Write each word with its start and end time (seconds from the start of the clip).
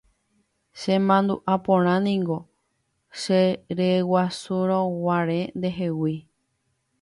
Chemandu'aporãniko 0.83 2.37
cheryeguasurõguare 3.19 5.39
ndehegui. 5.59 6.17